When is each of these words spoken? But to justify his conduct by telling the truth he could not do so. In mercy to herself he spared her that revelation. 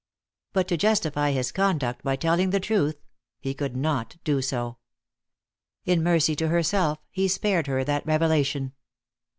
But 0.51 0.67
to 0.69 0.77
justify 0.77 1.29
his 1.31 1.51
conduct 1.51 2.01
by 2.01 2.15
telling 2.15 2.49
the 2.49 2.59
truth 2.59 2.99
he 3.39 3.53
could 3.53 3.77
not 3.77 4.17
do 4.23 4.41
so. 4.41 4.77
In 5.85 6.01
mercy 6.01 6.35
to 6.37 6.47
herself 6.47 6.97
he 7.11 7.27
spared 7.27 7.67
her 7.67 7.83
that 7.83 8.03
revelation. 8.03 8.73